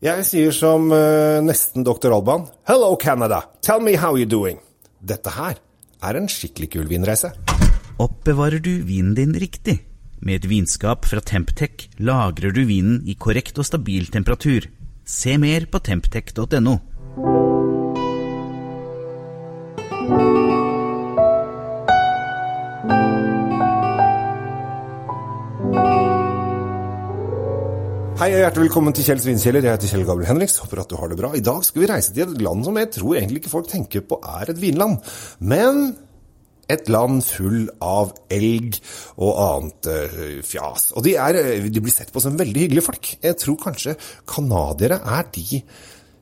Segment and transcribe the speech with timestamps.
[0.00, 2.08] Jeg sier som uh, nesten dr.
[2.16, 2.46] Alban.
[2.64, 3.42] Hello, Canada.
[3.60, 4.56] Tell me how you're doing.
[4.96, 5.58] Dette her
[6.00, 7.28] er en skikkelig kul vinreise.
[8.00, 9.82] Oppbevarer du vinen din riktig?
[10.24, 14.70] Med et vinskap fra Temptec lagrer du vinen i korrekt og stabil temperatur.
[15.04, 16.78] Se mer på temptec.no.
[28.20, 29.64] Hei og hjertelig velkommen til Kjell Svinkjeller.
[29.64, 30.58] Jeg heter Kjell Gabriel Henriks.
[30.60, 31.30] Håper at du har det bra.
[31.32, 34.02] I dag skal vi reise til et land som jeg tror egentlig ikke folk tenker
[34.04, 34.98] på er et vinland.
[35.40, 35.94] Men
[36.68, 38.76] et land full av elg
[39.24, 40.90] og annet uh, fjas.
[41.00, 43.08] Og de, er, de, blir sett på som veldig hyggelige folk.
[43.24, 43.96] Jeg tror kanskje
[44.28, 45.62] canadiere er de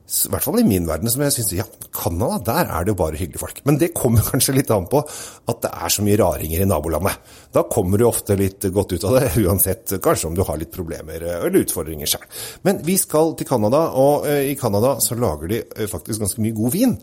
[0.09, 2.99] i hvert fall i min verden, som jeg syns Ja, Canada, der er det jo
[3.01, 3.61] bare hyggelige folk.
[3.67, 7.35] Men det kommer kanskje litt an på at det er så mye raringer i nabolandet.
[7.53, 10.73] Da kommer du ofte litt godt ut av det, uansett kanskje om du har litt
[10.73, 12.27] problemer eh, eller utfordringer sjøl.
[12.65, 16.45] Men vi skal til Canada, og eh, i Canada så lager de eh, faktisk ganske
[16.45, 16.95] mye god vin.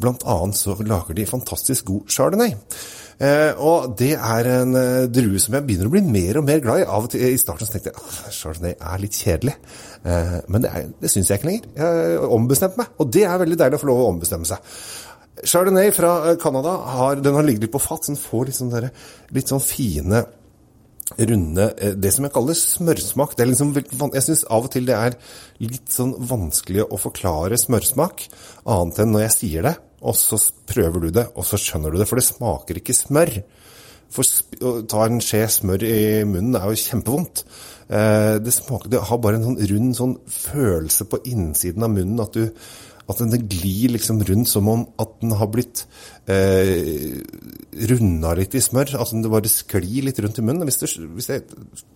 [0.00, 2.56] Blant annet så lager de fantastisk god chardonnay.
[3.20, 6.62] Eh, og det er en eh, drue som jeg begynner å bli mer og mer
[6.64, 6.86] glad i.
[6.88, 9.56] Av og til I starten så tenkte jeg at chardonnay er litt kjedelig.
[10.08, 11.68] Eh, men det, er, det syns jeg ikke lenger.
[11.76, 14.72] Jeg har ombestemt meg, og det er veldig deilig å få lov å ombestemme seg.
[15.40, 18.88] Chardonnay fra Canada har, den har ligget litt på fat, så den får liksom der,
[19.36, 20.24] litt sånn fine
[21.10, 21.64] runde
[21.98, 23.32] Det som jeg kaller smørsmak.
[23.34, 25.16] Det er liksom, jeg syns av og til det er
[25.58, 28.28] litt sånn vanskelig å forklare smørsmak,
[28.70, 32.00] annet enn når jeg sier det og så prøver du det, og så skjønner du
[32.00, 32.08] det.
[32.08, 33.34] For det smaker ikke smør.
[34.10, 34.26] For
[34.66, 37.44] å ta en skje smør i munnen er jo kjempevondt.
[37.90, 42.24] Eh, det, smaker, det har bare en sånn rund sånn følelse på innsiden av munnen
[42.24, 42.48] at du
[43.12, 45.84] at den glir liksom rundt som om at den har blitt
[46.30, 47.20] eh,
[47.90, 48.94] runda litt i smør.
[49.00, 50.66] Altså det bare sklir litt rundt i munnen.
[50.68, 51.40] Hvis det, hvis det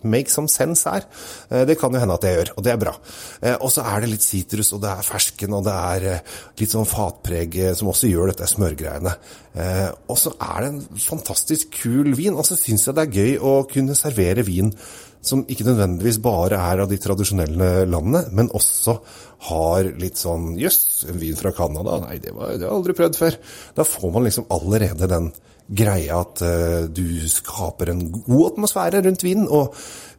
[0.05, 1.07] make some sense her.
[1.49, 2.95] Eh, det kan jo hende at jeg gjør, og det er bra.
[3.41, 6.35] Eh, og så er det litt sitrus, og det er fersken, og det er eh,
[6.61, 9.15] litt sånn fatpreg eh, som også gjør dette smørgreiene.
[9.55, 12.35] Eh, og så er det en fantastisk kul vin.
[12.35, 14.73] Og så syns jeg det er gøy å kunne servere vin
[15.29, 18.97] som ikke nødvendigvis bare er av de tradisjonelle landene, men også
[19.49, 21.99] har litt sånn Jøss, yes, en vin fra Canada?
[22.05, 23.37] Nei, det, var, det har jeg aldri prøvd før.
[23.77, 25.29] Da får man liksom allerede den
[25.65, 29.49] greia at uh, du skaper en god atmosfære rundt vinen.
[29.49, 29.75] Og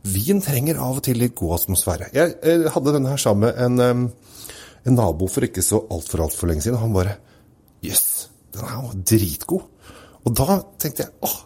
[0.07, 2.11] vin trenger av og til litt god atmosfære.
[2.17, 4.07] Jeg jeg hadde denne her sammen med en, um,
[4.87, 6.79] en nabo for ikke så altfor altfor lenge siden.
[6.79, 7.19] Og han bare
[7.87, 9.67] Jøss, yes, den her var dritgod.
[10.27, 11.37] Og da tenkte jeg åh,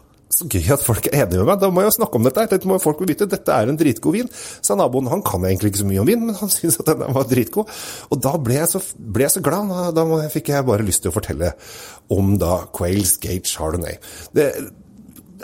[0.40, 1.60] så gøy at folk er enige med meg.
[1.62, 2.46] Da må jeg jo snakke om dette.
[2.50, 3.28] Dette må folk vite.
[3.30, 4.30] Dette er en dritgod vin.
[4.64, 5.10] Sa naboen.
[5.12, 7.70] Han kan egentlig ikke så mye om vin, men han syntes at den var dritgod.
[8.10, 9.72] Og da ble jeg så, ble jeg så glad.
[9.96, 11.54] Da fikk jeg bare lyst til å fortelle
[12.10, 14.00] om da Quails Gate Chardonnay.
[14.34, 14.50] Det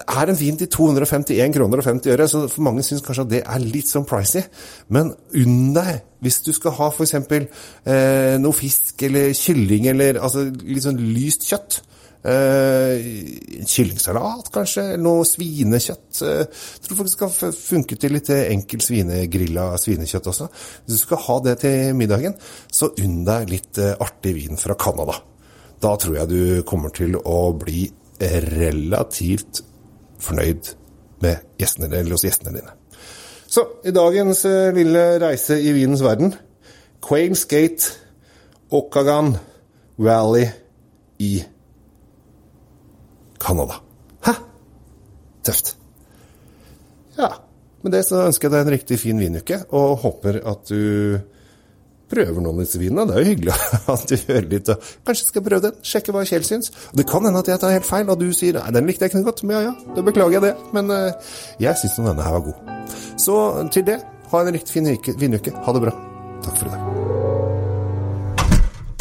[0.05, 3.33] er en vin til 251 kroner og 50 øre, så for mange syns kanskje at
[3.33, 4.45] det er litt sånn pricy.
[4.93, 7.17] Men unn deg, hvis du skal ha f.eks.
[7.17, 11.81] Eh, noe fisk eller kylling eller altså litt sånn lyst kjøtt
[12.27, 13.05] Eh,
[13.71, 14.97] kyllingsalat, kanskje?
[14.99, 16.23] Noe svinekjøtt?
[16.27, 20.49] Eh, tror faktisk det kan funke til litt enkel svinegrilla svinekjøtt også.
[20.87, 22.35] Hvis du skal ha det til middagen,
[22.67, 25.21] så unn deg litt eh, artig vin fra Canada.
[25.79, 27.87] Da tror jeg du kommer til å bli
[28.19, 29.63] relativt
[30.23, 30.73] fornøyd
[31.25, 32.75] med gjestene, eller hos gjestene dine.
[33.47, 34.43] Så i dagens
[34.75, 36.35] lille reise i vinens verden
[37.07, 37.95] Quains Gate,
[38.75, 39.37] Okagan
[39.97, 40.49] Valley
[41.19, 41.45] i
[43.41, 43.79] Canada.
[44.27, 44.33] Hæ?
[45.45, 45.77] Tøft.
[47.19, 47.29] Ja.
[47.83, 51.19] Med det så ønsker jeg deg en riktig fin vinuke, og håper at du
[52.11, 53.07] prøver noen disse vinene.
[53.09, 53.55] Det er jo hyggelig
[53.95, 55.79] at du hører litt og kanskje skal prøve den.
[55.87, 56.73] Sjekke hva Kjell syns.
[56.91, 59.07] Og det kan hende at jeg tar helt feil, og du sier nei, den likte
[59.07, 59.45] jeg ikke noe godt.
[59.47, 60.55] Men ja ja, da beklager jeg det.
[60.77, 62.59] Men uh, jeg syns denne her var god.
[63.21, 63.39] Så
[63.75, 64.01] til det,
[64.33, 65.55] ha en riktig fin vinuke.
[65.67, 65.95] Ha det bra.
[66.47, 66.83] Takk for i dag.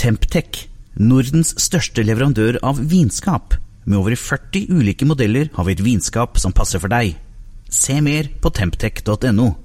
[0.06, 0.66] Temptec,
[1.02, 3.58] Nordens største leverandør av vinskap.
[3.86, 7.18] Med over 40 ulike modeller har vi et vinskap som passer for deg.
[7.70, 9.65] Se mer på temptec.no.